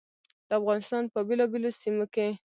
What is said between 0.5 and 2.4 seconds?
افغانستان په بېلابېلو سیمو کې.